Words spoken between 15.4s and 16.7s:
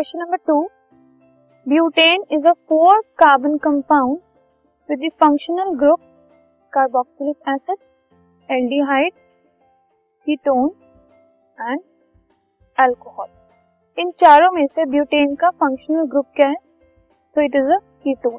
Functional group क्या है?